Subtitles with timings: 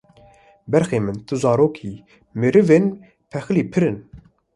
[0.71, 1.93] Berxê min tu zarokî,
[2.41, 2.85] merivên
[3.31, 3.97] pexîlî pirin